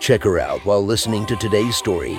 Check 0.00 0.22
her 0.22 0.38
out 0.38 0.64
while 0.64 0.84
listening 0.84 1.26
to 1.26 1.36
today's 1.36 1.76
story. 1.76 2.16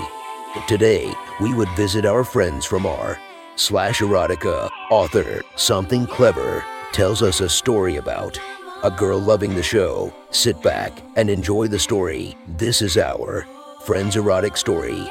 Today, 0.67 1.11
we 1.39 1.53
would 1.53 1.69
visit 1.69 2.05
our 2.05 2.23
friends 2.23 2.65
from 2.65 2.85
r 2.85 3.19
slash 3.55 3.99
erotica 3.99 4.69
author. 4.91 5.41
Something 5.55 6.05
clever 6.05 6.63
tells 6.91 7.21
us 7.21 7.41
a 7.41 7.49
story 7.49 7.95
about 7.95 8.39
a 8.83 8.91
girl 8.91 9.19
loving 9.19 9.55
the 9.55 9.63
show. 9.63 10.13
Sit 10.31 10.61
back 10.61 11.01
and 11.15 11.29
enjoy 11.29 11.67
the 11.67 11.79
story. 11.79 12.35
This 12.47 12.81
is 12.81 12.97
our 12.97 13.45
Friends 13.85 14.15
Erotic 14.15 14.57
Story. 14.57 15.09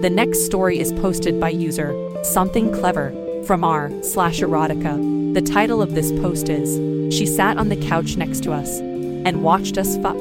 The 0.00 0.10
next 0.10 0.46
story 0.46 0.78
is 0.78 0.92
posted 0.92 1.40
by 1.40 1.50
user 1.50 1.92
Something 2.22 2.72
Clever 2.72 3.12
from 3.44 3.62
r 3.62 3.90
slash 4.02 4.40
erotica. 4.40 5.34
The 5.34 5.40
title 5.40 5.80
of 5.80 5.94
this 5.94 6.10
post 6.20 6.48
is 6.48 6.76
She 7.14 7.26
sat 7.26 7.56
on 7.56 7.68
the 7.68 7.76
couch 7.76 8.16
next 8.16 8.42
to 8.42 8.52
us 8.52 8.80
and 8.80 9.42
watched 9.42 9.78
us 9.78 9.96
fuck. 9.98 10.16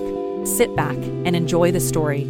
Sit 0.46 0.76
back 0.76 0.96
and 0.96 1.36
enjoy 1.36 1.72
the 1.72 1.80
story. 1.80 2.26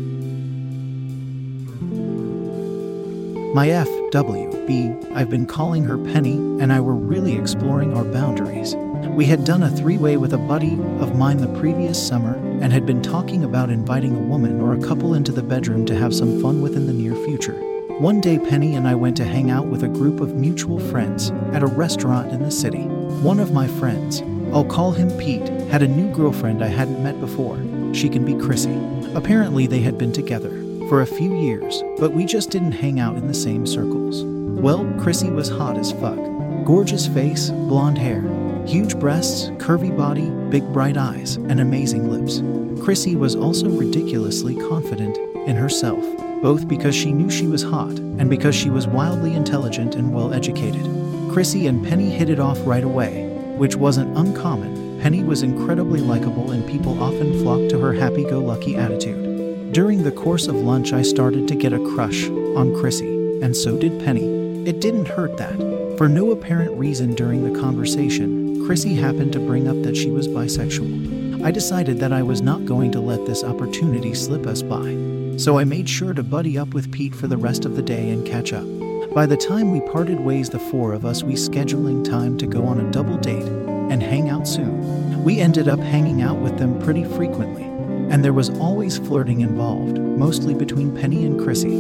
My 3.54 3.68
FWB, 3.68 5.14
I've 5.14 5.30
been 5.30 5.46
calling 5.46 5.84
her 5.84 5.98
Penny, 5.98 6.36
and 6.62 6.72
I 6.72 6.80
were 6.80 6.96
really 6.96 7.38
exploring 7.38 7.96
our 7.96 8.06
boundaries. 8.06 8.76
We 9.16 9.26
had 9.26 9.44
done 9.44 9.64
a 9.64 9.70
three 9.70 9.98
way 9.98 10.18
with 10.18 10.34
a 10.34 10.38
buddy 10.38 10.74
of 11.00 11.18
mine 11.18 11.38
the 11.38 11.60
previous 11.60 12.06
summer 12.06 12.36
and 12.62 12.72
had 12.72 12.86
been 12.86 13.02
talking 13.02 13.44
about 13.44 13.70
inviting 13.70 14.16
a 14.16 14.20
woman 14.20 14.62
or 14.62 14.74
a 14.74 14.82
couple 14.82 15.14
into 15.14 15.32
the 15.32 15.44
bedroom 15.44 15.86
to 15.88 15.96
have 15.96 16.16
some 16.16 16.42
fun 16.42 16.62
with 16.62 16.76
in 16.76 16.88
the 16.88 16.94
near 16.94 17.16
future. 17.26 17.77
One 18.00 18.22
day, 18.22 18.38
Penny 18.38 18.76
and 18.76 18.88
I 18.88 18.94
went 18.94 19.18
to 19.18 19.26
hang 19.26 19.50
out 19.50 19.66
with 19.66 19.82
a 19.82 19.88
group 19.88 20.20
of 20.20 20.36
mutual 20.36 20.78
friends 20.78 21.32
at 21.52 21.64
a 21.64 21.68
restaurant 21.68 22.32
in 22.32 22.44
the 22.44 22.52
city. 22.52 22.84
One 22.84 23.40
of 23.40 23.54
my 23.54 23.68
friends, 23.68 24.22
I'll 24.54 24.64
call 24.64 24.92
him 24.92 25.10
Pete, 25.18 25.50
had 25.70 25.82
a 25.82 25.88
new 25.88 26.14
girlfriend 26.14 26.64
I 26.64 26.68
hadn't 26.68 27.02
met 27.02 27.20
before. 27.20 27.58
She 27.96 28.08
can 28.08 28.24
be 28.24 28.36
Chrissy. 28.36 28.80
Apparently, 29.16 29.66
they 29.66 29.80
had 29.80 29.98
been 29.98 30.12
together 30.12 30.52
for 30.90 31.02
a 31.02 31.08
few 31.08 31.36
years, 31.40 31.82
but 31.98 32.14
we 32.14 32.26
just 32.26 32.52
didn't 32.52 32.74
hang 32.74 33.00
out 33.00 33.16
in 33.16 33.28
the 33.28 33.34
same 33.34 33.66
circles. 33.66 34.24
Well, 34.24 34.86
Chrissy 35.00 35.32
was 35.32 35.50
hot 35.50 35.76
as 35.76 35.92
fuck. 35.94 36.20
Gorgeous 36.66 37.08
face, 37.08 37.50
blonde 37.50 37.98
hair, 37.98 38.22
huge 38.68 39.00
breasts, 39.00 39.48
curvy 39.58 39.98
body, 39.98 40.30
big 40.52 40.72
bright 40.72 40.98
eyes, 40.98 41.38
and 41.38 41.60
amazing 41.60 42.12
lips. 42.12 42.44
Chrissy 42.84 43.16
was 43.16 43.36
also 43.36 43.70
ridiculously 43.70 44.56
confident 44.56 45.18
in 45.48 45.56
herself, 45.56 46.06
both 46.42 46.68
because 46.68 46.96
she 46.96 47.12
knew 47.12 47.30
she 47.30 47.48
was 47.48 47.64
hot 47.64 47.98
and 47.98 48.30
because 48.30 48.56
she 48.56 48.70
was 48.70 48.88
wildly 48.88 49.34
intelligent 49.34 49.96
and 49.96 50.14
well 50.14 50.34
educated. 50.34 50.86
Chrissy 51.32 51.68
and 51.68 51.86
Penny 51.86 52.10
hit 52.10 52.30
it 52.30 52.40
off 52.40 52.58
right 52.66 52.84
away, 52.84 53.28
which 53.58 53.76
wasn't 53.76 54.18
uncommon. 54.18 55.00
Penny 55.02 55.24
was 55.24 55.44
incredibly 55.44 56.00
likable 56.00 56.52
and 56.52 56.68
people 56.68 57.02
often 57.02 57.40
flocked 57.42 57.70
to 57.70 57.80
her 57.80 57.94
happy 57.94 58.24
go 58.24 58.40
lucky 58.40 58.76
attitude. 58.76 59.72
During 59.72 60.04
the 60.04 60.12
course 60.12 60.48
of 60.48 60.56
lunch, 60.56 60.94
I 60.94 61.02
started 61.02 61.48
to 61.48 61.56
get 61.56 61.74
a 61.74 61.94
crush 61.94 62.28
on 62.30 62.76
Chrissy, 62.80 63.42
and 63.42 63.56
so 63.56 63.78
did 63.78 64.04
Penny. 64.04 64.66
It 64.68 64.80
didn't 64.82 65.08
hurt 65.08 65.38
that. 65.38 65.96
For 65.98 66.10
no 66.10 66.32
apparent 66.32 66.72
reason 66.78 67.14
during 67.14 67.44
the 67.44 67.60
conversation, 67.60 68.66
Chrissy 68.66 68.96
happened 68.96 69.34
to 69.34 69.40
bring 69.40 69.68
up 69.68 69.82
that 69.84 69.96
she 69.96 70.10
was 70.10 70.28
bisexual. 70.28 71.44
I 71.44 71.52
decided 71.52 72.00
that 72.00 72.14
I 72.14 72.24
was 72.24 72.42
not 72.42 72.66
going 72.66 72.92
to 72.94 73.00
let 73.00 73.26
this 73.26 73.44
opportunity 73.44 74.14
slip 74.14 74.48
us 74.48 74.62
by, 74.62 74.90
so 75.38 75.60
I 75.60 75.64
made 75.66 75.88
sure 75.88 76.14
to 76.14 76.24
buddy 76.24 76.58
up 76.58 76.74
with 76.74 76.92
Pete 76.92 77.14
for 77.14 77.28
the 77.28 77.38
rest 77.38 77.64
of 77.64 77.76
the 77.76 77.82
day 77.84 78.10
and 78.10 78.26
catch 78.26 78.54
up. 78.54 78.66
By 79.14 79.28
the 79.28 79.38
time 79.38 79.72
we 79.72 79.82
parted 79.82 80.20
ways, 80.20 80.50
the 80.50 80.60
four 80.60 80.94
of 80.94 81.06
us, 81.06 81.22
we 81.24 81.34
scheduling 81.34 82.04
time 82.04 82.40
to 82.40 82.48
go 82.48 82.66
on 82.66 82.80
a 82.80 82.92
double 82.92 83.18
date 83.18 83.46
and 83.46 84.02
hang 84.02 84.30
out 84.30 84.48
soon. 84.48 85.24
We 85.24 85.40
ended 85.40 85.68
up 85.68 85.80
hanging 85.80 86.24
out 86.24 86.38
with 86.38 86.58
them 86.58 86.80
pretty 86.80 87.04
frequently, 87.04 87.64
and 87.64 88.26
there 88.26 88.34
was 88.34 88.50
always 88.60 88.98
flirting 88.98 89.42
involved, 89.42 90.00
mostly 90.00 90.56
between 90.56 90.96
Penny 90.96 91.24
and 91.26 91.40
Chrissy. 91.40 91.78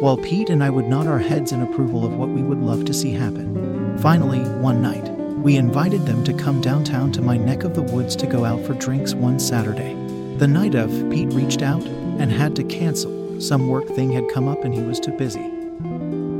While 0.00 0.16
Pete 0.16 0.48
and 0.48 0.62
I 0.62 0.70
would 0.70 0.86
nod 0.86 1.08
our 1.08 1.18
heads 1.18 1.50
in 1.50 1.62
approval 1.62 2.06
of 2.06 2.14
what 2.14 2.28
we 2.28 2.42
would 2.42 2.62
love 2.62 2.84
to 2.84 2.94
see 2.94 3.10
happen. 3.10 3.98
Finally, 3.98 4.40
one 4.60 4.80
night, 4.80 5.08
we 5.42 5.56
invited 5.56 6.06
them 6.06 6.22
to 6.22 6.32
come 6.32 6.60
downtown 6.60 7.10
to 7.12 7.22
my 7.22 7.36
neck 7.36 7.64
of 7.64 7.74
the 7.74 7.82
woods 7.82 8.14
to 8.16 8.26
go 8.26 8.44
out 8.44 8.64
for 8.64 8.74
drinks 8.74 9.12
one 9.12 9.40
Saturday. 9.40 9.94
The 10.36 10.46
night 10.46 10.74
of, 10.74 10.90
Pete 11.10 11.32
reached 11.32 11.62
out 11.62 11.84
and 12.20 12.30
had 12.30 12.54
to 12.56 12.64
cancel. 12.64 13.40
Some 13.40 13.68
work 13.68 13.88
thing 13.88 14.12
had 14.12 14.28
come 14.28 14.46
up 14.46 14.62
and 14.62 14.74
he 14.74 14.82
was 14.82 15.00
too 15.00 15.12
busy. 15.12 15.50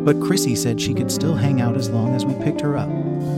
But 0.05 0.21
Chrissy 0.21 0.55
said 0.55 0.81
she 0.81 0.95
could 0.95 1.11
still 1.11 1.35
hang 1.35 1.61
out 1.61 1.77
as 1.77 1.89
long 1.89 2.15
as 2.15 2.25
we 2.25 2.35
picked 2.45 2.61
her 2.61 2.77
up. 2.77 2.89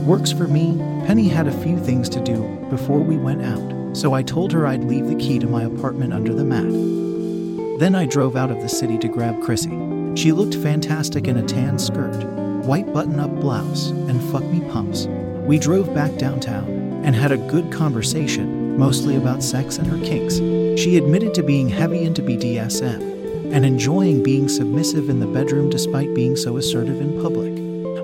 Works 0.05 0.31
for 0.31 0.47
me, 0.47 0.77
Penny 1.05 1.29
had 1.29 1.47
a 1.47 1.63
few 1.63 1.79
things 1.79 2.09
to 2.09 2.21
do 2.21 2.43
before 2.69 2.99
we 2.99 3.17
went 3.17 3.41
out, 3.43 3.95
so 3.95 4.13
I 4.13 4.23
told 4.23 4.51
her 4.51 4.67
I'd 4.67 4.83
leave 4.83 5.07
the 5.07 5.15
key 5.15 5.39
to 5.39 5.47
my 5.47 5.63
apartment 5.63 6.13
under 6.13 6.33
the 6.33 6.43
mat. 6.43 7.79
Then 7.79 7.95
I 7.95 8.05
drove 8.05 8.35
out 8.35 8.51
of 8.51 8.61
the 8.61 8.69
city 8.69 8.97
to 8.99 9.07
grab 9.07 9.41
Chrissy. 9.41 9.71
She 10.15 10.31
looked 10.31 10.55
fantastic 10.55 11.27
in 11.27 11.37
a 11.37 11.43
tan 11.43 11.79
skirt, 11.79 12.23
white 12.65 12.93
button 12.93 13.19
up 13.19 13.31
blouse, 13.39 13.89
and 13.89 14.21
fuck 14.31 14.43
me 14.43 14.61
pumps. 14.69 15.07
We 15.45 15.59
drove 15.59 15.93
back 15.93 16.17
downtown 16.17 16.69
and 17.03 17.15
had 17.15 17.31
a 17.31 17.37
good 17.37 17.71
conversation, 17.71 18.62
mostly 18.77 19.15
about 19.15 19.43
sex 19.43 19.77
and 19.77 19.87
her 19.87 19.97
kinks. 19.97 20.37
She 20.81 20.97
admitted 20.97 21.33
to 21.35 21.43
being 21.43 21.69
heavy 21.69 22.03
into 22.03 22.21
BDSM 22.21 23.53
and 23.53 23.65
enjoying 23.65 24.23
being 24.23 24.49
submissive 24.49 25.09
in 25.09 25.19
the 25.19 25.27
bedroom 25.27 25.69
despite 25.69 26.13
being 26.15 26.35
so 26.35 26.57
assertive 26.57 26.99
in 26.99 27.21
public. 27.21 27.53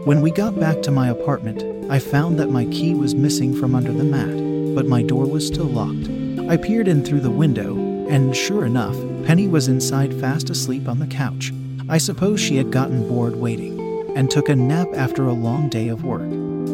When 0.05 0.21
we 0.21 0.31
got 0.31 0.59
back 0.59 0.81
to 0.83 0.91
my 0.91 1.09
apartment, 1.09 1.63
I 1.91 1.99
found 1.99 2.39
that 2.39 2.51
my 2.51 2.65
key 2.65 2.93
was 2.93 3.15
missing 3.15 3.55
from 3.55 3.73
under 3.73 3.91
the 3.91 4.03
mat, 4.03 4.75
but 4.75 4.85
my 4.85 5.01
door 5.01 5.25
was 5.25 5.45
still 5.47 5.65
locked. 5.65 6.07
I 6.49 6.57
peered 6.57 6.87
in 6.87 7.03
through 7.03 7.21
the 7.21 7.31
window, 7.31 7.75
and 8.07 8.35
sure 8.35 8.65
enough, 8.65 8.95
Penny 9.25 9.47
was 9.47 9.67
inside 9.67 10.19
fast 10.19 10.49
asleep 10.49 10.87
on 10.87 10.99
the 10.99 11.07
couch. 11.07 11.51
I 11.89 11.97
suppose 11.97 12.39
she 12.39 12.57
had 12.57 12.71
gotten 12.71 13.07
bored 13.07 13.35
waiting 13.35 13.79
and 14.15 14.29
took 14.29 14.49
a 14.49 14.55
nap 14.55 14.87
after 14.95 15.27
a 15.27 15.33
long 15.33 15.69
day 15.69 15.87
of 15.87 16.03
work. 16.03 16.29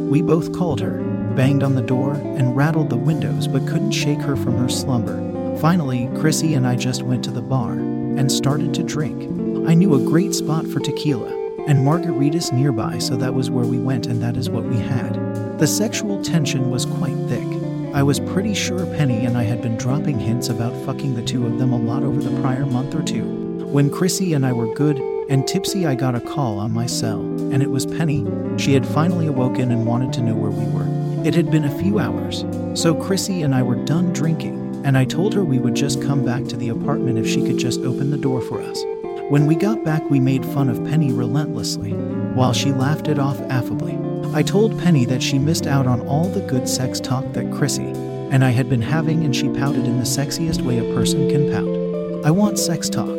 We 0.10 0.22
both 0.22 0.52
called 0.52 0.82
her, 0.82 1.00
banged 1.36 1.64
on 1.64 1.76
the 1.76 1.82
door, 1.82 2.14
and 2.14 2.56
rattled 2.56 2.90
the 2.90 2.98
windows 2.98 3.48
but 3.48 3.68
couldn't 3.68 3.92
shake 3.92 4.22
her 4.22 4.36
from 4.36 4.58
her 4.58 4.70
slumber. 4.70 5.58
Finally, 5.60 6.10
Chrissy 6.16 6.54
and 6.54 6.68
I 6.68 6.76
just 6.76 7.04
went 7.04 7.24
to 7.26 7.32
the 7.32 7.42
bar 7.42 7.74
and 7.74 8.32
started 8.32 8.74
to 8.74 8.84
drink. 8.84 9.24
I 9.68 9.74
knew 9.74 9.96
a 9.96 10.10
great 10.10 10.34
spot 10.34 10.68
for 10.68 10.80
tequila 10.80 11.34
and 11.68 11.80
margaritas 11.80 12.54
nearby, 12.54 13.00
so 13.00 13.16
that 13.16 13.34
was 13.34 13.50
where 13.50 13.66
we 13.66 13.80
went 13.80 14.06
and 14.06 14.22
that 14.22 14.38
is 14.38 14.50
what 14.50 14.64
we 14.66 14.78
had. 14.78 15.14
The 15.60 15.68
sexual 15.68 16.22
tension 16.22 16.70
was 16.70 16.86
quite 16.86 17.18
thick. 17.28 17.48
I 17.94 18.04
was 18.04 18.20
pretty 18.20 18.54
sure 18.54 18.86
Penny 18.98 19.26
and 19.26 19.38
I 19.38 19.44
had 19.44 19.62
been 19.62 19.78
dropping 19.78 20.20
hints 20.20 20.50
about 20.50 20.76
fucking 20.86 21.16
the 21.16 21.24
two 21.24 21.46
of 21.46 21.58
them 21.58 21.72
a 21.72 21.78
lot 21.78 22.04
over 22.04 22.22
the 22.22 22.42
prior 22.42 22.66
month 22.66 22.94
or 22.94 23.02
two. 23.02 23.24
When 23.72 23.90
Chrissy 23.90 24.34
and 24.34 24.46
I 24.46 24.54
were 24.54 24.74
good 24.76 25.00
and 25.30 25.48
tipsy, 25.48 25.88
I 25.88 25.96
got 25.96 26.14
a 26.14 26.20
call 26.20 26.60
on 26.60 26.72
my 26.72 26.86
cell, 26.86 27.22
and 27.22 27.64
it 27.64 27.72
was 27.72 27.86
Penny. 27.86 28.26
She 28.58 28.74
had 28.74 28.86
finally 28.86 29.28
awoken 29.28 29.72
and 29.72 29.88
wanted 29.88 30.14
to 30.14 30.22
know 30.22 30.36
where 30.36 30.52
we 30.52 30.66
were. 30.66 31.05
It 31.26 31.34
had 31.34 31.50
been 31.50 31.66
a 31.66 31.80
few 31.80 31.98
hours, 31.98 32.46
so 32.80 32.94
Chrissy 32.94 33.42
and 33.42 33.56
I 33.56 33.64
were 33.64 33.84
done 33.84 34.14
drinking, 34.14 34.86
and 34.86 34.96
I 34.96 35.06
told 35.06 35.34
her 35.34 35.44
we 35.44 35.58
would 35.58 35.74
just 35.74 36.00
come 36.00 36.24
back 36.24 36.44
to 36.44 36.56
the 36.56 36.70
apartment 36.70 37.18
if 37.18 37.28
she 37.28 37.42
could 37.42 37.58
just 37.58 37.82
open 37.82 38.12
the 38.12 38.18
door 38.18 38.42
for 38.42 38.62
us. 38.62 38.84
When 39.30 39.48
we 39.48 39.56
got 39.56 39.84
back, 39.84 40.08
we 40.08 40.20
made 40.20 40.46
fun 40.46 40.70
of 40.70 40.86
Penny 40.86 41.12
relentlessly, 41.12 41.94
while 42.36 42.54
she 42.54 42.72
laughed 42.72 43.08
it 43.08 43.18
off 43.18 43.42
affably. 43.50 43.98
I 44.36 44.44
told 44.44 44.80
Penny 44.80 45.04
that 45.06 45.24
she 45.24 45.40
missed 45.40 45.66
out 45.66 45.88
on 45.88 46.08
all 46.08 46.30
the 46.30 46.42
good 46.42 46.70
sex 46.70 47.00
talk 47.00 47.34
that 47.34 47.52
Chrissy 47.52 47.88
and 48.30 48.46
I 48.46 48.52
had 48.52 48.70
been 48.70 48.84
having, 48.84 49.24
and 49.24 49.36
she 49.36 49.50
pouted 49.50 49.86
in 49.86 49.98
the 49.98 50.04
sexiest 50.04 50.62
way 50.62 50.78
a 50.78 50.94
person 50.94 51.28
can 51.28 51.50
pout. 51.52 52.24
I 52.24 52.30
want 52.30 52.60
sex 52.60 52.88
talk. 52.88 53.18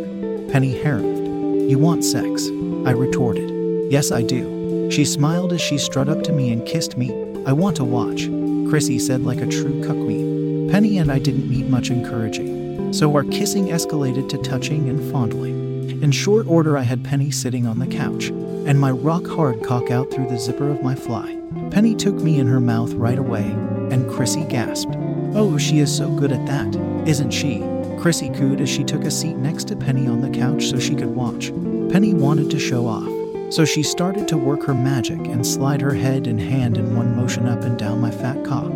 Penny 0.52 0.80
harumphed. 0.80 1.68
You 1.68 1.80
want 1.80 2.04
sex? 2.04 2.46
I 2.86 2.92
retorted. 2.92 3.50
Yes, 3.90 4.12
I 4.12 4.22
do. 4.22 4.88
She 4.92 5.04
smiled 5.04 5.52
as 5.52 5.60
she 5.60 5.76
strut 5.76 6.08
up 6.08 6.22
to 6.22 6.32
me 6.32 6.52
and 6.52 6.64
kissed 6.64 6.96
me. 6.96 7.25
I 7.46 7.52
want 7.52 7.76
to 7.76 7.84
watch, 7.84 8.26
Chrissy 8.68 8.98
said 8.98 9.22
like 9.22 9.40
a 9.40 9.46
true 9.46 9.80
cuckquean. 9.80 10.68
Penny 10.68 10.98
and 10.98 11.12
I 11.12 11.20
didn't 11.20 11.48
need 11.48 11.70
much 11.70 11.90
encouraging, 11.90 12.92
so 12.92 13.14
our 13.14 13.22
kissing 13.22 13.66
escalated 13.66 14.28
to 14.30 14.38
touching 14.38 14.88
and 14.88 15.12
fondling. 15.12 16.02
In 16.02 16.10
short 16.10 16.48
order, 16.48 16.76
I 16.76 16.82
had 16.82 17.04
Penny 17.04 17.30
sitting 17.30 17.64
on 17.64 17.78
the 17.78 17.86
couch, 17.86 18.30
and 18.30 18.80
my 18.80 18.90
rock 18.90 19.28
hard 19.28 19.62
cock 19.62 19.92
out 19.92 20.10
through 20.10 20.28
the 20.28 20.40
zipper 20.40 20.68
of 20.68 20.82
my 20.82 20.96
fly. 20.96 21.38
Penny 21.70 21.94
took 21.94 22.16
me 22.16 22.40
in 22.40 22.48
her 22.48 22.58
mouth 22.58 22.92
right 22.94 23.18
away, 23.18 23.44
and 23.92 24.10
Chrissy 24.10 24.44
gasped. 24.46 24.96
Oh, 25.36 25.56
she 25.56 25.78
is 25.78 25.96
so 25.96 26.10
good 26.16 26.32
at 26.32 26.44
that, 26.46 26.74
isn't 27.06 27.30
she? 27.30 27.60
Chrissy 28.00 28.28
cooed 28.30 28.60
as 28.60 28.68
she 28.68 28.82
took 28.82 29.04
a 29.04 29.10
seat 29.10 29.36
next 29.36 29.68
to 29.68 29.76
Penny 29.76 30.08
on 30.08 30.20
the 30.20 30.36
couch 30.36 30.64
so 30.64 30.80
she 30.80 30.96
could 30.96 31.14
watch. 31.14 31.52
Penny 31.92 32.12
wanted 32.12 32.50
to 32.50 32.58
show 32.58 32.88
off, 32.88 33.06
so 33.50 33.64
she 33.64 33.82
started 33.82 34.26
to 34.28 34.36
work 34.36 34.64
her 34.64 34.74
magic 34.74 35.18
and 35.26 35.46
slide 35.46 35.80
her 35.80 35.94
head 35.94 36.26
and 36.26 36.40
hand 36.40 36.76
in 36.76 36.96
one 36.96 37.16
motion 37.16 37.46
up 37.46 37.62
and 37.62 37.78
down 37.78 38.00
my 38.00 38.10
fat 38.10 38.44
cock, 38.44 38.72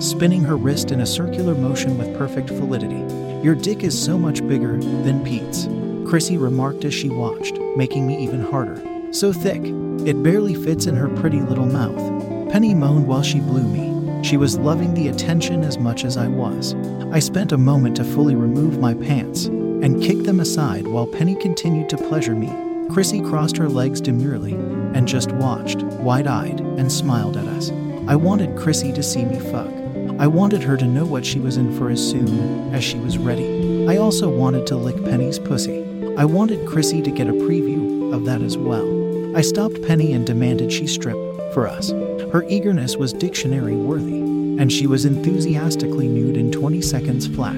spinning 0.00 0.42
her 0.42 0.56
wrist 0.56 0.90
in 0.90 1.00
a 1.00 1.06
circular 1.06 1.54
motion 1.54 1.98
with 1.98 2.16
perfect 2.16 2.50
validity. 2.50 3.02
Your 3.42 3.54
dick 3.54 3.82
is 3.82 4.00
so 4.00 4.18
much 4.18 4.46
bigger 4.46 4.76
than 4.76 5.24
Pete's, 5.24 5.66
Chrissy 6.10 6.38
remarked 6.38 6.84
as 6.84 6.92
she 6.92 7.08
watched, 7.08 7.56
making 7.76 8.04
me 8.04 8.20
even 8.20 8.42
harder. 8.42 8.82
So 9.12 9.32
thick, 9.32 9.62
it 10.06 10.22
barely 10.24 10.54
fits 10.54 10.86
in 10.86 10.96
her 10.96 11.08
pretty 11.08 11.40
little 11.40 11.66
mouth. 11.66 12.50
Penny 12.50 12.74
moaned 12.74 13.06
while 13.06 13.22
she 13.22 13.38
blew 13.38 13.62
me. 13.62 14.22
She 14.24 14.36
was 14.36 14.58
loving 14.58 14.92
the 14.92 15.06
attention 15.06 15.62
as 15.62 15.78
much 15.78 16.04
as 16.04 16.16
I 16.16 16.26
was. 16.26 16.74
I 17.12 17.20
spent 17.20 17.52
a 17.52 17.58
moment 17.58 17.96
to 17.96 18.04
fully 18.04 18.34
remove 18.34 18.80
my 18.80 18.92
pants 18.92 19.44
and 19.44 20.02
kick 20.02 20.24
them 20.24 20.40
aside 20.40 20.88
while 20.88 21.06
Penny 21.06 21.36
continued 21.36 21.88
to 21.90 21.96
pleasure 21.96 22.34
me. 22.34 22.69
Chrissy 22.92 23.20
crossed 23.20 23.56
her 23.56 23.68
legs 23.68 24.00
demurely 24.00 24.54
and 24.94 25.06
just 25.06 25.30
watched, 25.32 25.82
wide 25.84 26.26
eyed, 26.26 26.58
and 26.60 26.90
smiled 26.90 27.36
at 27.36 27.46
us. 27.46 27.70
I 28.08 28.16
wanted 28.16 28.58
Chrissy 28.58 28.92
to 28.94 29.02
see 29.02 29.24
me 29.24 29.38
fuck. 29.38 29.70
I 30.18 30.26
wanted 30.26 30.64
her 30.64 30.76
to 30.76 30.84
know 30.84 31.04
what 31.04 31.24
she 31.24 31.38
was 31.38 31.56
in 31.56 31.76
for 31.78 31.88
as 31.88 32.10
soon 32.10 32.74
as 32.74 32.82
she 32.82 32.98
was 32.98 33.16
ready. 33.16 33.86
I 33.86 33.96
also 33.96 34.28
wanted 34.28 34.66
to 34.66 34.76
lick 34.76 34.96
Penny's 35.04 35.38
pussy. 35.38 35.84
I 36.16 36.24
wanted 36.24 36.66
Chrissy 36.66 37.00
to 37.02 37.12
get 37.12 37.28
a 37.28 37.32
preview 37.32 38.12
of 38.12 38.24
that 38.24 38.42
as 38.42 38.58
well. 38.58 39.36
I 39.36 39.42
stopped 39.42 39.80
Penny 39.82 40.12
and 40.12 40.26
demanded 40.26 40.72
she 40.72 40.88
strip 40.88 41.16
for 41.54 41.68
us. 41.68 41.90
Her 42.32 42.44
eagerness 42.48 42.96
was 42.96 43.12
dictionary 43.12 43.76
worthy, 43.76 44.18
and 44.20 44.72
she 44.72 44.88
was 44.88 45.04
enthusiastically 45.04 46.08
nude 46.08 46.36
in 46.36 46.50
20 46.50 46.82
seconds 46.82 47.28
flat. 47.28 47.56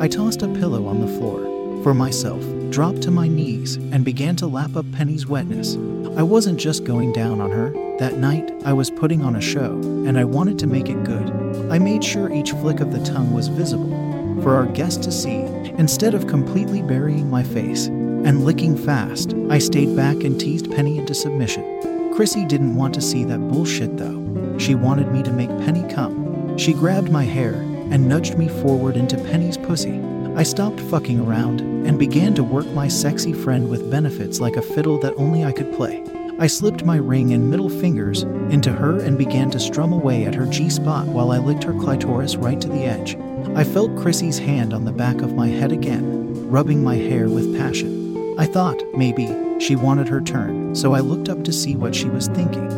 I 0.00 0.08
tossed 0.08 0.42
a 0.42 0.48
pillow 0.48 0.88
on 0.88 1.00
the 1.00 1.06
floor 1.06 1.82
for 1.84 1.94
myself, 1.94 2.42
dropped 2.74 3.02
to 3.02 3.10
my 3.12 3.28
knees, 3.28 3.76
and 3.76 4.04
began 4.04 4.34
to 4.34 4.48
lap 4.48 4.74
up 4.74 4.84
Penny's 4.90 5.28
wetness. 5.28 5.76
I 6.18 6.24
wasn't 6.24 6.58
just 6.58 6.82
going 6.82 7.12
down 7.12 7.40
on 7.40 7.52
her. 7.52 7.70
That 8.00 8.18
night, 8.18 8.52
I 8.64 8.72
was 8.72 8.90
putting 8.90 9.22
on 9.22 9.36
a 9.36 9.40
show, 9.40 9.74
and 9.74 10.18
I 10.18 10.24
wanted 10.24 10.58
to 10.58 10.66
make 10.66 10.88
it 10.88 11.04
good. 11.04 11.30
I 11.70 11.78
made 11.78 12.02
sure 12.02 12.32
each 12.32 12.50
flick 12.50 12.80
of 12.80 12.90
the 12.90 12.98
tongue 13.04 13.32
was 13.32 13.46
visible 13.46 14.42
for 14.42 14.56
our 14.56 14.66
guest 14.66 15.04
to 15.04 15.12
see. 15.12 15.42
Instead 15.78 16.14
of 16.14 16.26
completely 16.26 16.82
burying 16.82 17.30
my 17.30 17.44
face 17.44 17.86
and 17.86 18.44
licking 18.44 18.76
fast, 18.76 19.34
I 19.50 19.60
stayed 19.60 19.94
back 19.94 20.24
and 20.24 20.40
teased 20.40 20.68
Penny 20.72 20.98
into 20.98 21.14
submission. 21.14 22.12
Chrissy 22.16 22.44
didn't 22.44 22.74
want 22.74 22.92
to 22.94 23.00
see 23.00 23.22
that 23.22 23.48
bullshit 23.52 23.98
though. 23.98 24.58
She 24.58 24.74
wanted 24.74 25.12
me 25.12 25.22
to 25.22 25.32
make 25.32 25.50
Penny 25.60 25.84
come. 25.94 26.58
She 26.58 26.72
grabbed 26.72 27.12
my 27.12 27.22
hair 27.22 27.54
and 27.54 28.08
nudged 28.08 28.36
me 28.36 28.48
forward 28.48 28.96
into 28.96 29.16
Penny's 29.16 29.58
pussy. 29.58 30.00
I 30.36 30.42
stopped 30.42 30.80
fucking 30.80 31.20
around 31.20 31.60
and 31.60 31.96
began 31.96 32.34
to 32.34 32.42
work 32.42 32.66
my 32.72 32.88
sexy 32.88 33.32
friend 33.32 33.70
with 33.70 33.88
benefits 33.88 34.40
like 34.40 34.56
a 34.56 34.62
fiddle 34.62 34.98
that 34.98 35.14
only 35.16 35.44
I 35.44 35.52
could 35.52 35.72
play. 35.72 36.02
I 36.40 36.48
slipped 36.48 36.84
my 36.84 36.96
ring 36.96 37.32
and 37.32 37.48
middle 37.48 37.68
fingers 37.68 38.24
into 38.50 38.72
her 38.72 38.98
and 38.98 39.16
began 39.16 39.52
to 39.52 39.60
strum 39.60 39.92
away 39.92 40.24
at 40.24 40.34
her 40.34 40.46
G 40.46 40.68
spot 40.68 41.06
while 41.06 41.30
I 41.30 41.38
licked 41.38 41.62
her 41.62 41.72
clitoris 41.72 42.34
right 42.34 42.60
to 42.60 42.68
the 42.68 42.82
edge. 42.84 43.16
I 43.54 43.62
felt 43.62 43.96
Chrissy's 43.96 44.38
hand 44.38 44.74
on 44.74 44.84
the 44.84 44.90
back 44.90 45.20
of 45.20 45.34
my 45.34 45.46
head 45.46 45.70
again, 45.70 46.50
rubbing 46.50 46.82
my 46.82 46.96
hair 46.96 47.28
with 47.28 47.56
passion. 47.56 48.34
I 48.36 48.46
thought, 48.46 48.82
maybe, 48.96 49.28
she 49.60 49.76
wanted 49.76 50.08
her 50.08 50.20
turn, 50.20 50.74
so 50.74 50.94
I 50.94 51.00
looked 51.00 51.28
up 51.28 51.44
to 51.44 51.52
see 51.52 51.76
what 51.76 51.94
she 51.94 52.08
was 52.08 52.26
thinking. 52.26 52.68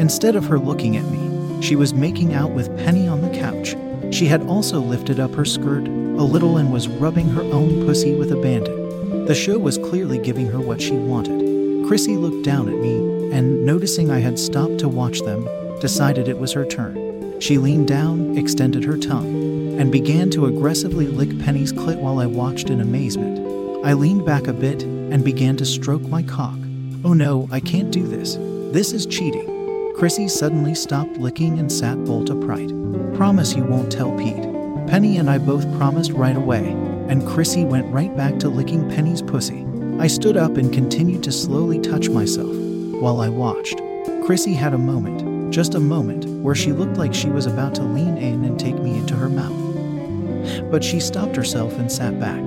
Instead 0.00 0.34
of 0.34 0.46
her 0.46 0.58
looking 0.58 0.96
at 0.96 1.04
me, 1.10 1.62
she 1.62 1.76
was 1.76 1.92
making 1.92 2.32
out 2.32 2.52
with 2.52 2.74
Penny 2.78 3.06
on 3.06 3.20
the 3.20 3.38
couch. 3.38 3.76
She 4.14 4.24
had 4.24 4.42
also 4.44 4.80
lifted 4.80 5.20
up 5.20 5.34
her 5.34 5.44
skirt 5.44 5.86
a 6.18 6.24
little 6.24 6.58
and 6.58 6.72
was 6.72 6.88
rubbing 6.88 7.28
her 7.28 7.42
own 7.42 7.84
pussy 7.86 8.14
with 8.14 8.32
abandon. 8.32 9.24
The 9.26 9.34
show 9.34 9.58
was 9.58 9.78
clearly 9.78 10.18
giving 10.18 10.46
her 10.48 10.60
what 10.60 10.80
she 10.80 10.92
wanted. 10.92 11.86
Chrissy 11.86 12.16
looked 12.16 12.44
down 12.44 12.68
at 12.68 12.78
me 12.78 12.96
and, 13.32 13.64
noticing 13.64 14.10
I 14.10 14.20
had 14.20 14.38
stopped 14.38 14.78
to 14.78 14.88
watch 14.88 15.20
them, 15.20 15.48
decided 15.80 16.28
it 16.28 16.38
was 16.38 16.52
her 16.52 16.64
turn. 16.64 17.40
She 17.40 17.58
leaned 17.58 17.88
down, 17.88 18.36
extended 18.36 18.84
her 18.84 18.96
tongue, 18.96 19.78
and 19.80 19.90
began 19.90 20.30
to 20.30 20.46
aggressively 20.46 21.06
lick 21.06 21.38
Penny's 21.40 21.72
clit 21.72 21.98
while 21.98 22.18
I 22.18 22.26
watched 22.26 22.70
in 22.70 22.80
amazement. 22.80 23.84
I 23.84 23.94
leaned 23.94 24.24
back 24.24 24.46
a 24.46 24.52
bit 24.52 24.82
and 24.84 25.24
began 25.24 25.56
to 25.56 25.66
stroke 25.66 26.02
my 26.02 26.22
cock. 26.22 26.58
Oh 27.04 27.14
no, 27.14 27.48
I 27.50 27.58
can't 27.58 27.90
do 27.90 28.06
this. 28.06 28.36
This 28.72 28.92
is 28.92 29.06
cheating. 29.06 29.48
Chrissy 29.96 30.28
suddenly 30.28 30.74
stopped 30.74 31.16
licking 31.16 31.58
and 31.58 31.70
sat 31.70 32.04
bolt 32.04 32.30
upright. 32.30 32.68
Promise 33.14 33.54
you 33.56 33.64
won't 33.64 33.90
tell 33.90 34.16
Pete. 34.16 34.61
Penny 34.86 35.16
and 35.16 35.30
I 35.30 35.38
both 35.38 35.70
promised 35.76 36.12
right 36.12 36.36
away, 36.36 36.70
and 37.08 37.26
Chrissy 37.26 37.64
went 37.64 37.92
right 37.92 38.14
back 38.16 38.38
to 38.40 38.48
licking 38.48 38.88
Penny's 38.90 39.22
pussy. 39.22 39.66
I 39.98 40.06
stood 40.06 40.36
up 40.36 40.56
and 40.56 40.72
continued 40.72 41.22
to 41.24 41.32
slowly 41.32 41.78
touch 41.78 42.08
myself 42.08 42.54
while 42.54 43.20
I 43.20 43.28
watched. 43.28 43.80
Chrissy 44.24 44.52
had 44.52 44.74
a 44.74 44.78
moment, 44.78 45.52
just 45.52 45.74
a 45.74 45.80
moment, 45.80 46.26
where 46.42 46.54
she 46.54 46.72
looked 46.72 46.96
like 46.96 47.14
she 47.14 47.28
was 47.28 47.46
about 47.46 47.74
to 47.76 47.82
lean 47.82 48.16
in 48.18 48.44
and 48.44 48.58
take 48.58 48.76
me 48.76 48.96
into 48.96 49.14
her 49.14 49.28
mouth. 49.28 50.70
But 50.70 50.84
she 50.84 51.00
stopped 51.00 51.36
herself 51.36 51.78
and 51.78 51.90
sat 51.90 52.18
back, 52.20 52.42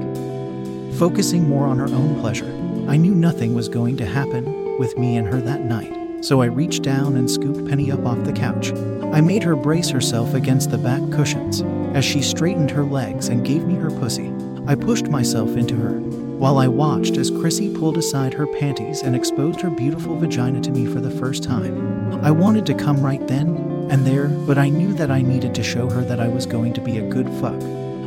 focusing 0.97 1.49
more 1.49 1.65
on 1.65 1.79
her 1.79 1.87
own 1.87 2.19
pleasure. 2.19 2.51
I 2.87 2.97
knew 2.97 3.15
nothing 3.15 3.53
was 3.53 3.69
going 3.69 3.97
to 3.97 4.05
happen 4.05 4.77
with 4.77 4.97
me 4.97 5.17
and 5.17 5.27
her 5.27 5.41
that 5.41 5.61
night, 5.61 6.23
so 6.23 6.41
I 6.41 6.45
reached 6.45 6.83
down 6.83 7.15
and 7.15 7.29
scooped 7.29 7.67
Penny 7.67 7.91
up 7.91 8.05
off 8.05 8.23
the 8.23 8.33
couch. 8.33 8.71
I 9.13 9.21
made 9.21 9.43
her 9.43 9.55
brace 9.55 9.89
herself 9.89 10.33
against 10.33 10.69
the 10.71 10.77
back 10.77 11.01
cushions 11.11 11.63
as 11.95 12.03
she 12.05 12.21
straightened 12.21 12.69
her 12.69 12.83
legs 12.83 13.29
and 13.29 13.45
gave 13.45 13.65
me 13.65 13.73
her 13.75 13.89
pussy. 13.89 14.31
I 14.67 14.75
pushed 14.75 15.07
myself 15.07 15.55
into 15.55 15.75
her 15.77 15.99
while 16.37 16.57
I 16.57 16.67
watched 16.67 17.15
as 17.15 17.31
Chrissy 17.31 17.73
pulled 17.73 17.97
aside 17.97 18.33
her 18.33 18.45
panties 18.45 19.01
and 19.01 19.15
exposed 19.15 19.61
her 19.61 19.69
beautiful 19.69 20.17
vagina 20.17 20.59
to 20.61 20.71
me 20.71 20.85
for 20.85 20.99
the 20.99 21.09
first 21.09 21.43
time. 21.43 22.13
I 22.25 22.31
wanted 22.31 22.65
to 22.65 22.73
come 22.73 23.01
right 23.01 23.25
then 23.25 23.55
and 23.89 24.05
there, 24.05 24.27
but 24.27 24.57
I 24.57 24.67
knew 24.67 24.93
that 24.95 25.09
I 25.09 25.21
needed 25.21 25.55
to 25.55 25.63
show 25.63 25.89
her 25.89 26.01
that 26.01 26.19
I 26.19 26.27
was 26.27 26.45
going 26.45 26.73
to 26.73 26.81
be 26.81 26.97
a 26.97 27.09
good 27.09 27.29
fuck. 27.39 27.63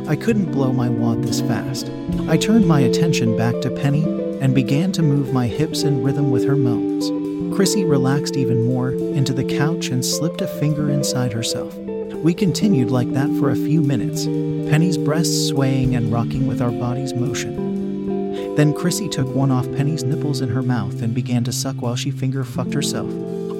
I 0.07 0.15
couldn't 0.15 0.51
blow 0.51 0.71
my 0.71 0.89
wad 0.89 1.23
this 1.23 1.41
fast. 1.41 1.91
I 2.27 2.37
turned 2.37 2.67
my 2.67 2.81
attention 2.81 3.35
back 3.35 3.59
to 3.61 3.71
Penny 3.71 4.03
and 4.39 4.53
began 4.53 4.91
to 4.91 5.01
move 5.01 5.33
my 5.33 5.47
hips 5.47 5.81
in 5.81 6.03
rhythm 6.03 6.29
with 6.29 6.45
her 6.45 6.55
moans. 6.55 7.09
Chrissy 7.55 7.85
relaxed 7.85 8.35
even 8.35 8.63
more 8.67 8.91
into 8.91 9.33
the 9.33 9.43
couch 9.43 9.87
and 9.87 10.05
slipped 10.05 10.41
a 10.41 10.47
finger 10.47 10.91
inside 10.91 11.33
herself. 11.33 11.75
We 12.23 12.33
continued 12.33 12.91
like 12.91 13.13
that 13.13 13.29
for 13.39 13.49
a 13.49 13.55
few 13.55 13.81
minutes, 13.81 14.25
Penny's 14.25 14.97
breasts 14.97 15.47
swaying 15.47 15.95
and 15.95 16.11
rocking 16.11 16.47
with 16.47 16.61
our 16.61 16.71
bodies' 16.71 17.13
motion. 17.13 18.55
Then 18.55 18.73
Chrissy 18.73 19.07
took 19.07 19.33
one 19.33 19.51
off 19.51 19.71
Penny's 19.71 20.03
nipples 20.03 20.41
in 20.41 20.49
her 20.49 20.61
mouth 20.61 21.01
and 21.01 21.15
began 21.15 21.45
to 21.45 21.53
suck 21.53 21.77
while 21.81 21.95
she 21.95 22.11
finger 22.11 22.43
fucked 22.43 22.73
herself. 22.73 23.09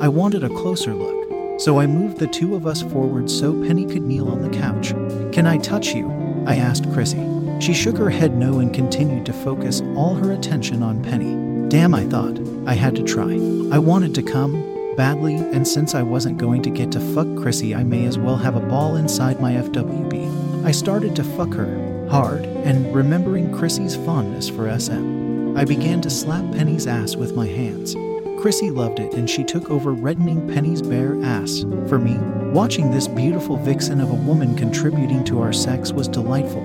I 0.02 0.10
wanted 0.10 0.44
a 0.44 0.50
closer 0.50 0.94
look, 0.94 1.62
so 1.62 1.80
I 1.80 1.88
moved 1.88 2.18
the 2.18 2.28
two 2.28 2.54
of 2.54 2.68
us 2.68 2.82
forward 2.82 3.32
so 3.32 3.54
Penny 3.66 3.86
could 3.86 4.04
kneel 4.04 4.28
on 4.28 4.42
the 4.42 4.50
couch. 4.50 4.90
Can 5.34 5.48
I 5.48 5.58
touch 5.58 5.96
you? 5.96 6.12
I 6.46 6.56
asked 6.56 6.92
Chrissy. 6.92 7.26
She 7.62 7.74
shook 7.74 7.98
her 7.98 8.10
head 8.10 8.36
no 8.36 8.60
and 8.60 8.74
continued 8.74 9.26
to 9.28 9.34
focus 9.34 9.82
all 9.96 10.16
her 10.16 10.34
attention 10.34 10.84
on 10.84 11.02
Penny. 11.02 11.70
Damn, 11.70 11.96
I 11.96 12.04
thought. 12.04 12.38
I 12.66 12.74
had 12.74 12.96
to 12.98 13.04
try. 13.04 13.36
I 13.72 13.80
wanted 13.80 14.14
to 14.16 14.22
come, 14.22 14.54
badly, 15.00 15.36
and 15.38 15.66
since 15.66 15.96
I 15.96 16.04
wasn't 16.04 16.38
going 16.38 16.62
to 16.62 16.70
get 16.70 16.92
to 16.92 17.00
fuck 17.00 17.26
Chrissy, 17.38 17.74
I 17.74 17.86
may 17.86 18.04
as 18.04 18.20
well 18.20 18.36
have 18.36 18.58
a 18.58 18.60
ball 18.60 18.98
inside 18.98 19.40
my 19.40 19.54
FWB. 19.54 20.66
I 20.66 20.72
started 20.72 21.16
to 21.16 21.24
fuck 21.24 21.54
her, 21.54 22.06
hard, 22.10 22.44
and 22.44 22.94
remembering 22.94 23.56
Chrissy's 23.58 23.96
fondness 23.96 24.50
for 24.50 24.78
SM, 24.78 25.58
I 25.58 25.64
began 25.64 26.02
to 26.02 26.10
slap 26.10 26.44
Penny's 26.52 26.86
ass 26.86 27.16
with 27.16 27.34
my 27.34 27.48
hands. 27.48 27.96
Chrissy 28.42 28.72
loved 28.72 29.00
it 29.00 29.14
and 29.14 29.30
she 29.30 29.46
took 29.46 29.70
over 29.70 29.94
reddening 29.94 30.46
Penny's 30.54 30.82
bare 30.82 31.18
ass. 31.24 31.62
For 31.88 31.98
me, 31.98 32.18
watching 32.52 32.92
this 32.92 33.08
beautiful 33.08 33.56
vixen 33.56 34.02
of 34.02 34.12
a 34.12 34.16
woman 34.16 34.54
contributing 34.58 35.24
to 35.26 35.42
our 35.42 35.54
sex 35.54 35.94
was 35.94 36.10
delightful, 36.10 36.64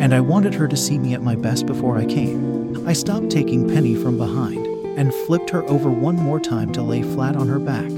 and 0.00 0.14
I 0.14 0.20
wanted 0.20 0.54
her 0.54 0.68
to 0.68 0.76
see 0.76 0.98
me 0.98 1.12
at 1.12 1.22
my 1.22 1.34
best 1.34 1.66
before 1.66 1.98
I 1.98 2.06
came. 2.06 2.88
I 2.88 2.94
stopped 2.94 3.28
taking 3.28 3.68
Penny 3.68 3.94
from 3.94 4.16
behind 4.16 4.73
and 4.96 5.14
flipped 5.26 5.50
her 5.50 5.62
over 5.64 5.90
one 5.90 6.16
more 6.16 6.40
time 6.40 6.72
to 6.72 6.82
lay 6.82 7.02
flat 7.02 7.36
on 7.36 7.48
her 7.48 7.58
back, 7.58 7.90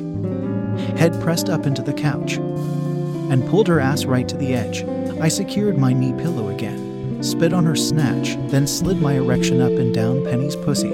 head 0.98 1.20
pressed 1.20 1.48
up 1.48 1.66
into 1.66 1.82
the 1.82 1.92
couch, 1.92 2.34
and 2.34 3.46
pulled 3.48 3.68
her 3.68 3.80
ass 3.80 4.04
right 4.04 4.28
to 4.28 4.36
the 4.36 4.54
edge. 4.54 4.84
I 5.20 5.28
secured 5.28 5.78
my 5.78 5.92
knee 5.92 6.12
pillow 6.12 6.48
again, 6.48 7.22
spit 7.22 7.52
on 7.52 7.64
her 7.64 7.76
snatch, 7.76 8.36
then 8.50 8.66
slid 8.66 9.00
my 9.00 9.14
erection 9.14 9.60
up 9.60 9.72
and 9.72 9.94
down 9.94 10.24
Penny's 10.24 10.56
pussy, 10.56 10.90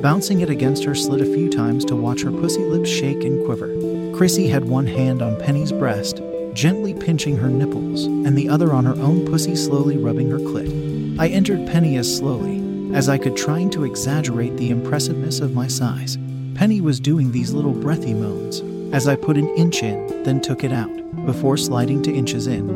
bouncing 0.00 0.40
it 0.40 0.50
against 0.50 0.84
her 0.84 0.94
slit 0.94 1.20
a 1.20 1.24
few 1.24 1.50
times 1.50 1.84
to 1.86 1.96
watch 1.96 2.22
her 2.22 2.30
pussy 2.30 2.62
lips 2.64 2.88
shake 2.88 3.24
and 3.24 3.44
quiver. 3.44 3.74
Chrissy 4.16 4.48
had 4.48 4.64
one 4.64 4.86
hand 4.86 5.20
on 5.20 5.38
Penny's 5.40 5.72
breast, 5.72 6.22
gently 6.54 6.94
pinching 6.94 7.36
her 7.36 7.50
nipples, 7.50 8.04
and 8.04 8.36
the 8.36 8.48
other 8.48 8.72
on 8.72 8.84
her 8.86 8.94
own 8.94 9.26
pussy, 9.26 9.54
slowly 9.54 9.98
rubbing 9.98 10.30
her 10.30 10.38
clit. 10.38 11.18
I 11.18 11.28
entered 11.28 11.66
Penny 11.66 11.96
as 11.96 12.16
slowly, 12.16 12.60
as 12.94 13.08
I 13.08 13.18
could, 13.18 13.36
trying 13.36 13.70
to 13.70 13.84
exaggerate 13.84 14.56
the 14.56 14.70
impressiveness 14.70 15.40
of 15.40 15.54
my 15.54 15.66
size. 15.66 16.18
Penny 16.54 16.80
was 16.80 17.00
doing 17.00 17.32
these 17.32 17.52
little 17.52 17.72
breathy 17.72 18.14
moans 18.14 18.62
as 18.94 19.08
I 19.08 19.16
put 19.16 19.36
an 19.36 19.48
inch 19.56 19.82
in, 19.82 20.22
then 20.22 20.40
took 20.40 20.62
it 20.62 20.72
out, 20.72 21.26
before 21.26 21.56
sliding 21.56 22.02
to 22.02 22.12
inches 22.12 22.46
in. 22.46 22.66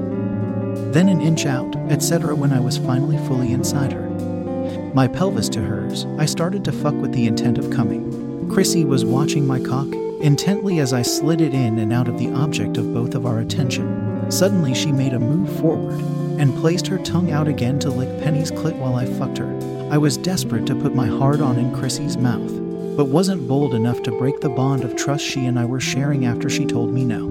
Then 0.92 1.08
an 1.08 1.20
inch 1.20 1.46
out, 1.46 1.76
etc. 1.88 2.34
when 2.34 2.52
I 2.52 2.60
was 2.60 2.78
finally 2.78 3.16
fully 3.28 3.52
inside 3.52 3.92
her. 3.92 4.10
My 4.92 5.06
pelvis 5.06 5.48
to 5.50 5.60
hers, 5.60 6.04
I 6.18 6.26
started 6.26 6.64
to 6.64 6.72
fuck 6.72 6.94
with 6.94 7.12
the 7.12 7.26
intent 7.26 7.58
of 7.58 7.70
coming. 7.70 8.48
Chrissy 8.50 8.84
was 8.84 9.04
watching 9.04 9.46
my 9.46 9.60
cock 9.60 9.86
intently 10.20 10.80
as 10.80 10.92
I 10.92 11.02
slid 11.02 11.40
it 11.40 11.54
in 11.54 11.78
and 11.78 11.92
out 11.92 12.08
of 12.08 12.18
the 12.18 12.32
object 12.32 12.76
of 12.76 12.92
both 12.92 13.14
of 13.14 13.24
our 13.24 13.38
attention. 13.38 14.30
Suddenly, 14.30 14.74
she 14.74 14.90
made 14.90 15.14
a 15.14 15.20
move 15.20 15.60
forward 15.60 16.00
and 16.40 16.56
placed 16.56 16.88
her 16.88 16.98
tongue 16.98 17.30
out 17.30 17.46
again 17.46 17.78
to 17.78 17.88
lick 17.90 18.22
Penny's 18.22 18.50
clit 18.50 18.76
while 18.76 18.96
I 18.96 19.06
fucked 19.06 19.38
her. 19.38 19.79
I 19.90 19.98
was 19.98 20.16
desperate 20.16 20.66
to 20.66 20.76
put 20.76 20.94
my 20.94 21.08
hard 21.08 21.40
on 21.40 21.58
in 21.58 21.74
Chrissy's 21.74 22.16
mouth, 22.16 22.52
but 22.96 23.06
wasn't 23.06 23.48
bold 23.48 23.74
enough 23.74 24.00
to 24.04 24.12
break 24.12 24.38
the 24.38 24.48
bond 24.48 24.84
of 24.84 24.94
trust 24.94 25.24
she 25.24 25.46
and 25.46 25.58
I 25.58 25.64
were 25.64 25.80
sharing 25.80 26.26
after 26.26 26.48
she 26.48 26.64
told 26.64 26.94
me 26.94 27.04
no. 27.04 27.26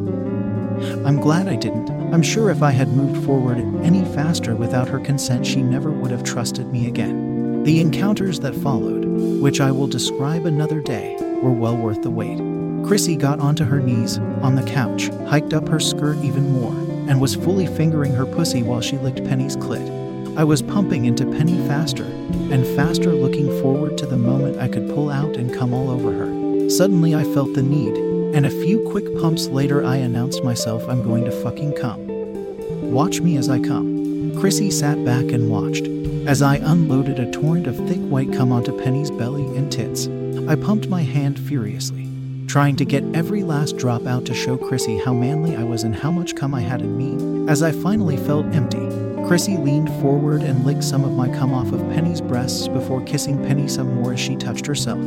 I'm 1.06 1.22
glad 1.22 1.48
I 1.48 1.56
didn't. 1.56 1.90
I'm 2.14 2.22
sure 2.22 2.50
if 2.50 2.62
I 2.62 2.72
had 2.72 2.90
moved 2.90 3.24
forward 3.26 3.60
any 3.82 4.04
faster 4.14 4.58
without 4.58 4.90
her 4.90 5.00
consent, 5.00 5.48
she 5.48 5.62
never 5.62 5.90
would 5.90 6.12
have 6.12 6.26
trusted 6.26 6.68
me 6.68 6.88
again. 6.90 7.64
The 7.64 7.80
encounters 7.80 8.42
that 8.42 8.56
followed, 8.56 9.06
which 9.42 9.62
I 9.62 9.72
will 9.72 9.88
describe 9.88 10.46
another 10.46 10.82
day, 10.82 11.16
were 11.42 11.54
well 11.54 11.78
worth 11.78 12.02
the 12.02 12.12
wait. 12.12 12.40
Chrissy 12.86 13.16
got 13.16 13.40
onto 13.40 13.64
her 13.64 13.80
knees 13.80 14.18
on 14.18 14.56
the 14.56 14.64
couch, 14.64 15.08
hiked 15.30 15.54
up 15.54 15.70
her 15.70 15.80
skirt 15.80 16.18
even 16.18 16.52
more, 16.52 16.74
and 17.10 17.22
was 17.22 17.36
fully 17.36 17.68
fingering 17.68 18.14
her 18.16 18.26
pussy 18.26 18.64
while 18.64 18.82
she 18.82 18.98
licked 18.98 19.24
Penny's 19.24 19.56
clit. 19.56 20.09
I 20.38 20.44
was 20.44 20.62
pumping 20.62 21.06
into 21.06 21.26
Penny 21.26 21.58
faster 21.68 22.04
and 22.04 22.66
faster, 22.76 23.14
looking 23.14 23.48
forward 23.62 23.98
to 23.98 24.06
the 24.06 24.18
moment 24.18 24.58
I 24.58 24.68
could 24.68 24.90
pull 24.90 25.10
out 25.10 25.36
and 25.36 25.54
come 25.54 25.74
all 25.74 25.90
over 25.90 26.12
her. 26.12 26.70
Suddenly, 26.70 27.16
I 27.16 27.24
felt 27.24 27.54
the 27.54 27.64
need, 27.64 27.96
and 28.36 28.46
a 28.46 28.50
few 28.50 28.88
quick 28.90 29.06
pumps 29.20 29.48
later, 29.48 29.84
I 29.84 29.98
announced 29.98 30.44
myself 30.44 30.88
I'm 30.88 31.04
going 31.04 31.26
to 31.26 31.44
fucking 31.44 31.74
come. 31.74 32.08
Watch 32.92 33.22
me 33.22 33.38
as 33.38 33.50
I 33.50 33.60
come. 33.60 34.40
Chrissy 34.40 34.72
sat 34.72 35.04
back 35.04 35.26
and 35.26 35.50
watched 35.50 35.88
as 36.28 36.42
I 36.42 36.58
unloaded 36.58 37.20
a 37.20 37.32
torrent 37.32 37.68
of 37.68 37.76
thick 37.88 38.00
white 38.00 38.32
cum 38.32 38.52
onto 38.52 38.78
Penny's 38.84 39.12
belly 39.12 39.46
and 39.58 39.72
tits. 39.72 40.08
I 40.48 40.56
pumped 40.56 40.88
my 40.88 41.02
hand 41.02 41.40
furiously 41.40 42.10
trying 42.50 42.76
to 42.76 42.84
get 42.84 43.04
every 43.14 43.44
last 43.44 43.78
drop 43.78 44.08
out 44.08 44.26
to 44.26 44.34
show 44.34 44.58
Chrissy 44.58 44.98
how 44.98 45.14
manly 45.14 45.56
I 45.56 45.64
was 45.64 45.84
and 45.84 45.96
how 45.96 46.10
much 46.10 46.36
cum 46.36 46.56
I 46.56 46.62
had 46.62 46.82
in 46.82 46.98
me. 46.98 47.48
As 47.48 47.62
I 47.62 47.72
finally 47.72 48.18
felt 48.18 48.48
empty, 48.56 48.89
Chrissy 49.30 49.58
leaned 49.58 49.92
forward 50.02 50.42
and 50.42 50.66
licked 50.66 50.84
some 50.84 51.04
of 51.04 51.12
my 51.12 51.30
cum 51.30 51.54
off 51.54 51.72
of 51.72 51.88
Penny's 51.92 52.20
breasts 52.20 52.68
before 52.68 53.00
kissing 53.04 53.38
Penny 53.38 53.68
some 53.68 53.94
more 53.94 54.14
as 54.14 54.20
she 54.20 54.36
touched 54.36 54.66
herself. 54.66 54.98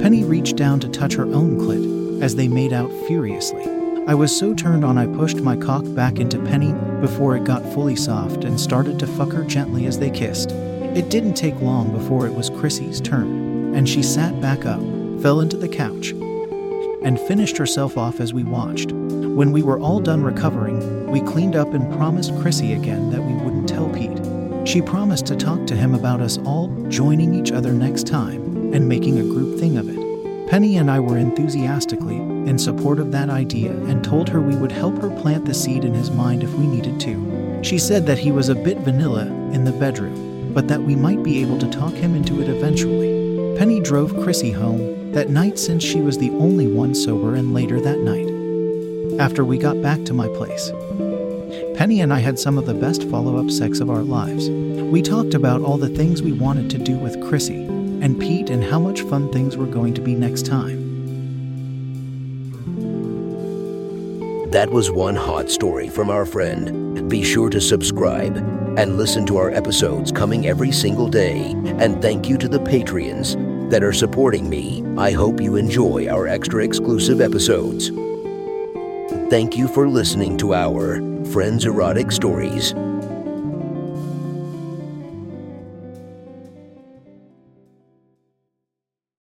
Penny 0.00 0.22
reached 0.22 0.54
down 0.54 0.78
to 0.78 0.88
touch 0.88 1.14
her 1.14 1.24
own 1.24 1.58
clit 1.58 2.22
as 2.22 2.36
they 2.36 2.46
made 2.46 2.72
out 2.72 2.88
furiously. 3.08 3.64
I 4.06 4.14
was 4.14 4.30
so 4.34 4.54
turned 4.54 4.84
on 4.84 4.96
I 4.96 5.08
pushed 5.08 5.40
my 5.40 5.56
cock 5.56 5.82
back 5.92 6.20
into 6.20 6.38
Penny 6.38 6.72
before 7.00 7.36
it 7.36 7.42
got 7.42 7.64
fully 7.74 7.96
soft 7.96 8.44
and 8.44 8.60
started 8.60 8.96
to 9.00 9.08
fuck 9.08 9.32
her 9.32 9.42
gently 9.42 9.86
as 9.86 9.98
they 9.98 10.10
kissed. 10.10 10.52
It 10.52 11.10
didn't 11.10 11.34
take 11.34 11.60
long 11.60 11.90
before 11.90 12.28
it 12.28 12.34
was 12.34 12.50
Chrissy's 12.50 13.00
turn, 13.00 13.74
and 13.74 13.88
she 13.88 14.04
sat 14.04 14.40
back 14.40 14.64
up, 14.64 14.78
fell 15.20 15.40
into 15.40 15.56
the 15.56 15.68
couch, 15.68 16.10
and 17.02 17.18
finished 17.18 17.56
herself 17.56 17.98
off 17.98 18.20
as 18.20 18.32
we 18.32 18.44
watched. 18.44 18.92
When 18.92 19.50
we 19.50 19.64
were 19.64 19.80
all 19.80 19.98
done 19.98 20.22
recovering, 20.22 21.10
we 21.10 21.20
cleaned 21.22 21.56
up 21.56 21.74
and 21.74 21.92
promised 21.94 22.38
Chrissy 22.40 22.72
again 22.74 23.10
that 23.10 23.20
we. 23.20 23.33
She 24.64 24.80
promised 24.80 25.26
to 25.26 25.36
talk 25.36 25.66
to 25.66 25.76
him 25.76 25.94
about 25.94 26.22
us 26.22 26.38
all 26.38 26.68
joining 26.88 27.34
each 27.34 27.52
other 27.52 27.72
next 27.72 28.06
time 28.06 28.72
and 28.72 28.88
making 28.88 29.18
a 29.18 29.22
group 29.22 29.60
thing 29.60 29.76
of 29.76 29.88
it. 29.88 30.48
Penny 30.48 30.78
and 30.78 30.90
I 30.90 31.00
were 31.00 31.18
enthusiastically 31.18 32.16
in 32.16 32.58
support 32.58 32.98
of 32.98 33.12
that 33.12 33.28
idea 33.28 33.72
and 33.72 34.02
told 34.02 34.28
her 34.30 34.40
we 34.40 34.56
would 34.56 34.72
help 34.72 35.00
her 35.02 35.10
plant 35.20 35.44
the 35.44 35.52
seed 35.52 35.84
in 35.84 35.92
his 35.92 36.10
mind 36.10 36.42
if 36.42 36.52
we 36.54 36.66
needed 36.66 36.98
to. 37.00 37.60
She 37.62 37.78
said 37.78 38.06
that 38.06 38.18
he 38.18 38.32
was 38.32 38.48
a 38.48 38.54
bit 38.54 38.78
vanilla 38.78 39.26
in 39.52 39.64
the 39.64 39.72
bedroom, 39.72 40.52
but 40.54 40.66
that 40.68 40.82
we 40.82 40.96
might 40.96 41.22
be 41.22 41.42
able 41.42 41.58
to 41.58 41.70
talk 41.70 41.92
him 41.92 42.14
into 42.14 42.40
it 42.40 42.48
eventually. 42.48 43.56
Penny 43.58 43.80
drove 43.80 44.22
Chrissy 44.22 44.50
home 44.50 45.12
that 45.12 45.28
night 45.28 45.58
since 45.58 45.84
she 45.84 46.00
was 46.00 46.18
the 46.18 46.30
only 46.30 46.66
one 46.66 46.94
sober, 46.94 47.34
and 47.34 47.52
later 47.52 47.80
that 47.80 47.98
night, 47.98 49.20
after 49.20 49.44
we 49.44 49.58
got 49.58 49.80
back 49.82 50.04
to 50.04 50.14
my 50.14 50.28
place. 50.28 50.72
Penny 51.74 52.00
and 52.00 52.12
I 52.12 52.20
had 52.20 52.38
some 52.38 52.56
of 52.56 52.66
the 52.66 52.74
best 52.74 53.02
follow 53.10 53.36
up 53.36 53.50
sex 53.50 53.80
of 53.80 53.90
our 53.90 54.02
lives. 54.02 54.48
We 54.48 55.02
talked 55.02 55.34
about 55.34 55.60
all 55.60 55.76
the 55.76 55.88
things 55.88 56.22
we 56.22 56.32
wanted 56.32 56.70
to 56.70 56.78
do 56.78 56.96
with 56.96 57.20
Chrissy 57.28 57.64
and 57.64 58.18
Pete 58.20 58.48
and 58.48 58.62
how 58.62 58.78
much 58.78 59.02
fun 59.02 59.32
things 59.32 59.56
were 59.56 59.66
going 59.66 59.92
to 59.94 60.00
be 60.00 60.14
next 60.14 60.46
time. 60.46 60.84
That 64.52 64.70
was 64.70 64.92
one 64.92 65.16
hot 65.16 65.50
story 65.50 65.88
from 65.88 66.10
our 66.10 66.24
friend. 66.24 67.10
Be 67.10 67.24
sure 67.24 67.50
to 67.50 67.60
subscribe 67.60 68.36
and 68.78 68.96
listen 68.96 69.26
to 69.26 69.36
our 69.36 69.50
episodes 69.50 70.12
coming 70.12 70.46
every 70.46 70.70
single 70.70 71.08
day. 71.08 71.54
And 71.78 72.00
thank 72.00 72.28
you 72.28 72.38
to 72.38 72.48
the 72.48 72.60
Patreons 72.60 73.34
that 73.70 73.82
are 73.82 73.92
supporting 73.92 74.48
me. 74.48 74.84
I 74.96 75.10
hope 75.10 75.40
you 75.40 75.56
enjoy 75.56 76.06
our 76.06 76.28
extra 76.28 76.62
exclusive 76.62 77.20
episodes. 77.20 77.90
Thank 79.28 79.56
you 79.56 79.66
for 79.66 79.88
listening 79.88 80.36
to 80.36 80.54
our 80.54 81.13
Friends 81.34 81.64
Erotic 81.66 82.12
Stories. 82.12 82.74